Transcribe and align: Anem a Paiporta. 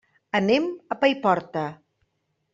Anem 0.39 0.65
a 0.95 0.97
Paiporta. 1.03 1.67